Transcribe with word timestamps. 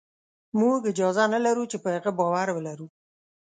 موږ 0.59 0.79
اجازه 0.91 1.23
نه 1.33 1.39
لرو 1.45 1.63
چې 1.71 1.77
په 1.83 1.89
هغه 1.95 2.11
باور 2.19 2.47
ولرو 2.53 2.87